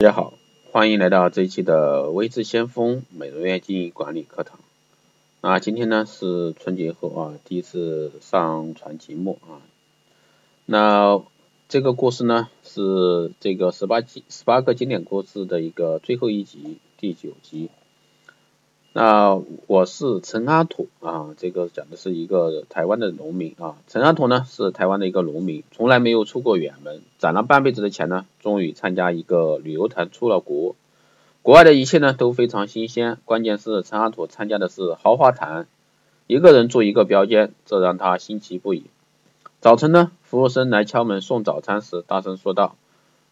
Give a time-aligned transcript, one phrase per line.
[0.00, 0.34] 大家好，
[0.70, 4.60] 欢迎来到这一期的微智先锋美容院经营管理课堂。
[5.40, 9.58] 啊今天呢是春节后啊第一次上传节目啊。
[10.66, 11.20] 那
[11.68, 17.68] 这个故事呢是这个十八集十八个经典故事的一个最后一集第九集。
[18.94, 23.76] 那我是陈阿土啊，这个讲的是一个台湾的农民啊。
[23.86, 30.74] 陈阿土呢是台湾的一个农民，从来没有出过远门，攒了半辈子的钱呢，终于参加一个旅游团出了国。
[31.42, 35.66] 国外的一切呢都非常新鲜，关键是陈阿土参加的是豪华团，
[36.26, 38.84] 一个人住一个标间，这让他新奇不已。
[39.60, 42.74] 早晨呢，服务生来敲门送早餐时，大声说道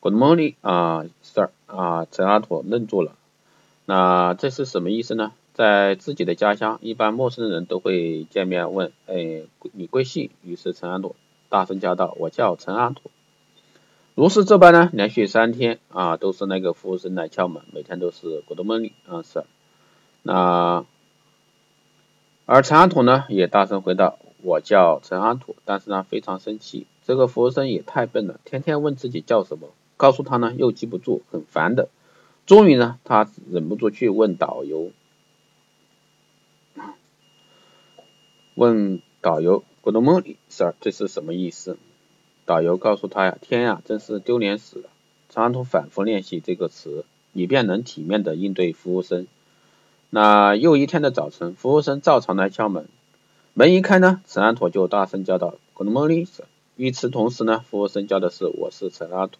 [0.00, 3.12] ：“Good morning，啊，Sir，啊。”陈阿土愣住了，
[3.86, 5.32] 那这是什么意思呢？
[5.54, 11.14] 在自己的家乡，一般陌生人都会见面问：“哎，你贵姓？”于是陈安土
[11.48, 13.12] 大声叫道：“我叫陈安土。”
[14.16, 19.44] 如是这般呢，连续三天啊，都是那个服务生来敲门，每天都是 “Good morning，啊，Sir。”
[20.22, 20.84] 那
[22.46, 31.88] 而陈安土呢，也大声回答：“我叫陈安土。”但是呢，非常生气，这个服务生也太笨了，天天问自己叫什么，告诉他呢又记不住，很烦的。
[32.44, 34.90] 终于呢，他忍不住去问导游。
[38.54, 41.76] 问导游：“Good morning, sir，这是什么意思？”
[42.46, 44.90] 导游告诉他呀：“天呀，真是丢脸死了！”
[45.28, 49.26] 长途反复练习这个词，以便能体面的应对服务生。
[50.10, 52.86] 那又一天的早晨，服务生照常来敲门，
[53.54, 59.38] 门一开呢，陈安土就大声叫道：“Good morning, sir。”与此同时呢，服务生叫的是：“我是陈安土。”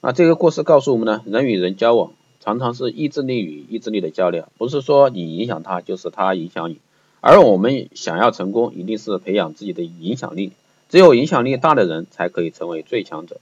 [0.00, 6.78] 那这个故事告诉我们呢，人与人交往常常是意志力与意志力的较量，不是说你影响他，就是他影响你。
[7.26, 10.52] 而我们想要成功，一定是培养自己的影响力。
[10.90, 13.40] 只有影响力大的人，才可以成为最强者。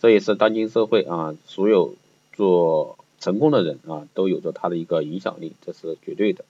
[0.00, 1.94] 这也是当今社会啊，所有
[2.32, 6.44] 做成功的人啊，都有着他的一个影响力，这是绝对的。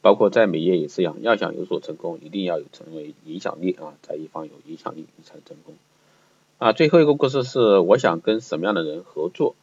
[0.00, 5.74] 包括在美业也是一样，要想有所成功，一定要有成为影响力啊，在一方有影响力，你才成功。
[6.56, 9.54] 啊，最后一个故事是，我想跟什么样的人合作？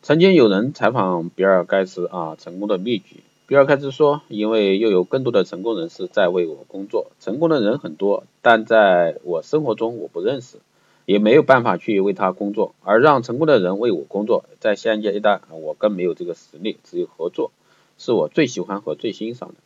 [0.00, 3.16] 曾经有人采访比尔盖茨啊，成功的秘诀。
[3.50, 10.58] 比尔盖茨说：“因为又有更多的成功人士在为我工作，成功的人很多，但在我生活中我不认识，
[11.04, 17.50] 也没有办法去为他工作，而让成功的人为我工作，在现阶段我更没有这个实力，只有合作
[17.98, 19.56] 是我最喜欢和最欣赏的。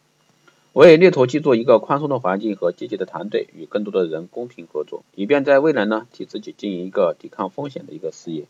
[0.72, 8.46] 我也力图去做一个宽松的环境和积极的团队，与更多的人公平合作，以便在未来呢替自己经营一个抵抗风险的一个事业。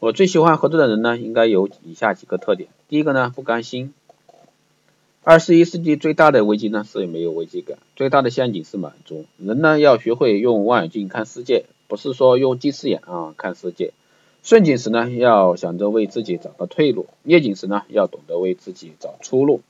[0.00, 3.94] 我最喜欢合作的人呢，应该有以下几个特点：第一个呢，不甘心。”
[5.26, 9.24] 二十一世纪最大的危机呢是没有危机感，最大的陷阱是满足。
[9.38, 13.94] 人呢要学会用望远镜看世界，不是说用近视眼啊看世界。
[14.42, 19.62] 顺境时呢要想着为自己找到退路，逆境时呢要懂得为自己找出路。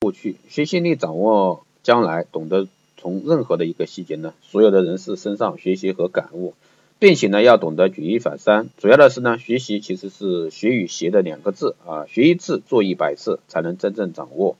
[0.00, 6.54] 过去学习力掌握将来，懂得从任何的一个细节呢，所有的人事身上学习和感悟。
[6.98, 8.70] 并且呢，要懂得举一反三。
[8.78, 14.56] 主要的是呢，学习其实是学与学的两个字啊，学一次做一百次才能真正掌握。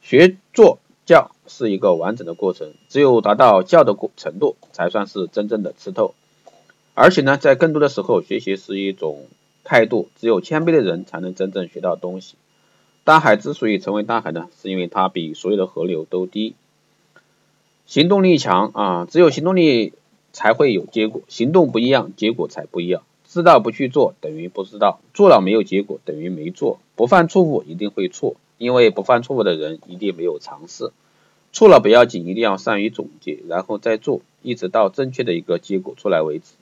[0.00, 6.14] 学做教是一个完整的过程，只有达到教的过程度，才算是真正的吃透。
[6.94, 9.26] 而且呢，在更多的时候，学习是一种
[9.64, 12.36] 态度，只有谦卑的人才能真正学到东西。
[13.02, 16.54] 大海之所以成为大海呢，是因为它比所有的河流都低。
[17.86, 19.94] 行动力强啊，只有行动力。
[20.32, 23.02] 才会有结果，行动不一样，结果才不一样。
[23.28, 26.80] 知道不去做等于不知道，做了没有结果等于没做。
[26.96, 30.92] 不犯错误一定会错，因为不犯错误的人一定没有尝试。
[31.50, 36.52] 错了不要紧，一定要善于总结，然后再做，一直到正确的一个结果出来为止。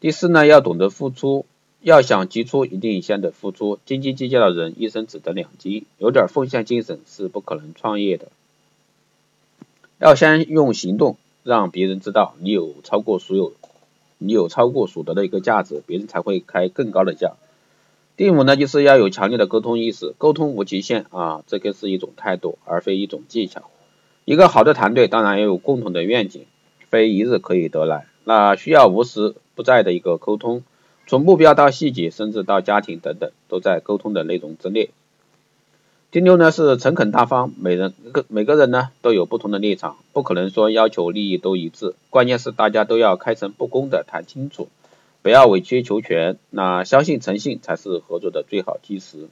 [0.00, 1.46] 第四呢，要懂得付出，
[1.80, 3.78] 要想急出一定先得付出。
[3.86, 8.28] 斤斤计较的人一生只得两斤，有点奉献精神是不可能创业的。
[9.98, 11.16] 要先用行动。
[11.46, 13.52] 让别人知道你有超过所有，
[14.18, 17.34] 你有超过所得的一个价值，别人才会开更高的价。
[18.16, 23.70] 第五呢，就是要有强烈的沟通意识，沟通无极限啊，这个是一种态度，而非一种技巧。
[24.24, 26.46] 一个好的团队当然要有共同的愿景，
[26.88, 30.64] 非一日可以得来，那需要无时不在的一个沟通，
[31.06, 34.90] 从目标到细节，甚至到家庭等等，都在沟通的内容之内。
[36.12, 44.68] 第六呢是诚恳大方，每人个每个人呢都有不同的立场，不可能说要求利益都一致，关键是大家都要开诚布公的谈清楚，
[45.20, 49.28] 不要委曲求全，那相信诚信才是合作的最好基石。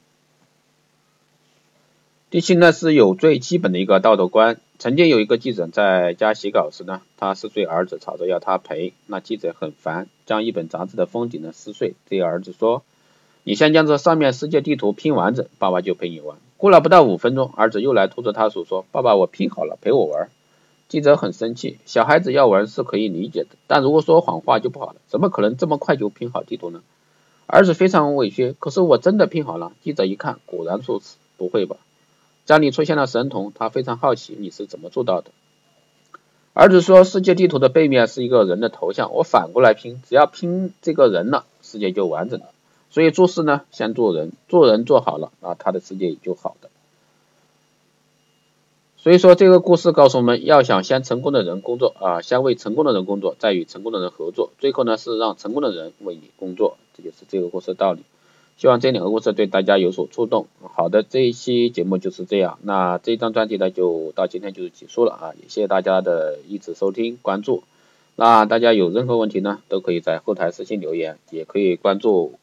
[2.29, 12.83] 第七呢是有最基本的一个道德观，曾经有一个记者在家写稿时呢，他四岁儿子吵着要他陪，那记者很烦，将一本杂志的封顶呢撕碎，对儿子说
[13.43, 20.29] ：“你先将这上面世界地图拼完整，爸爸就陪你玩。”过了不到五分钟，儿子又来拖着他手说：“爸爸，我拼好了，陪我玩。”
[20.87, 26.81] 记者很生气，小孩子要玩是可以理解的，但如果说谎话就不好了，怎么可能这么快就拼好地图呢？
[27.47, 29.73] 儿子非常委屈，可是我真的拼好了。
[29.83, 31.77] 记者一看，果然如此，不会吧？
[32.45, 35.31] 家里出现了神童，他非常好奇你是怎么做到的。
[36.53, 42.45] 儿子说，世界地图的背面是一个人的头像，我反过来拼，只要拼这个人了，世界就完整了。
[42.89, 46.69] 所以做事呢，先做人，做人做好了啊，他的世界也就好的。
[48.97, 58.01] 所以说这个故事告诉我们要想先成功的人工作啊，先为成功的人工作，再与成功的人合作，最后呢是让成功的人为你工作，这就是这个故事的道理。
[58.57, 60.47] 希望这两个故事对大家有所触动。
[60.73, 62.57] 好的，这一期节目就是这样。
[62.61, 65.33] 那这一张专辑呢，就到今天就结束了啊！
[65.35, 67.63] 也谢谢大家的一直收听关注。
[68.15, 72.39] 那大家有任何问题呢，都可以在后台私信留言，也可以关注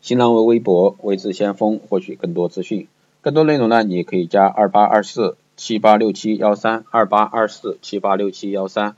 [0.00, 2.88] 新浪微博“未知先锋”获取更多资讯。
[3.20, 8.96] 更多内容呢，你可以加二八二四七八六七幺三二八二四七八六七幺三，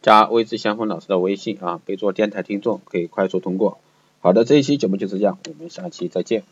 [0.00, 3.78] 加未知先锋老师的微信啊，备注电台听众，可以快速通过。
[4.20, 6.44] 好的，这一期节目就是这样，我们下期再见。